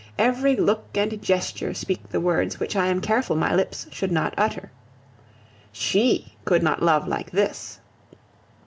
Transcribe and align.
Every 0.17 0.55
look 0.55 0.87
and 0.95 1.21
gesture 1.21 1.75
speak 1.75 2.09
the 2.09 2.19
words 2.19 2.59
which 2.59 2.75
I 2.75 2.87
am 2.87 3.01
careful 3.01 3.35
my 3.35 3.53
lips 3.53 3.85
should 3.91 4.11
not 4.11 4.33
utter, 4.35 4.71
"She 5.71 6.33
could 6.43 6.63
not 6.63 6.81
love 6.81 7.07
like 7.07 7.29
this!" 7.29 7.79